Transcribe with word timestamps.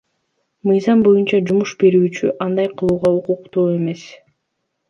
Мыйзам 0.69 1.03
боюнча, 1.07 1.41
жумуш 1.51 1.75
берүүчү 1.83 2.31
андай 2.47 2.73
кылууга 2.81 3.15
укуктуу 3.21 3.71
эмес. 3.77 4.09